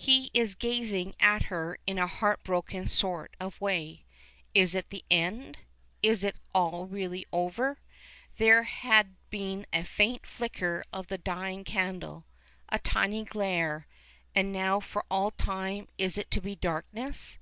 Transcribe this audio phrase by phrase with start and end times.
[0.00, 4.06] He is gazing at her in a heartbroken sort of way.
[4.54, 5.58] Is it the end?
[6.02, 7.78] Is it all really over?
[8.38, 12.24] There had been a faint flicker of the dying candle
[12.70, 13.86] a tiny glare
[14.34, 17.36] and now for all time is it to be darkness?